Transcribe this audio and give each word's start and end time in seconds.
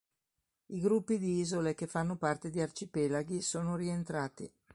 I 0.65 0.79
gruppi 0.79 1.19
di 1.19 1.37
isole 1.41 1.75
che 1.75 1.85
fanno 1.85 2.15
parte 2.17 2.49
di 2.49 2.59
arcipelaghi 2.59 3.39
sono 3.43 3.75
rientrati. 3.75 4.51